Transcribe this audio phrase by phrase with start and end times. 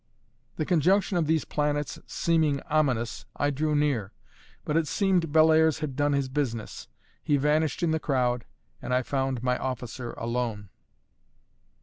[0.55, 4.13] The conjunction of these planets seeming ominous, I drew near;
[4.65, 6.87] but it seemed Bellairs had done his business;
[7.23, 8.45] he vanished in the crowd,
[8.81, 10.69] and I found my officer alone.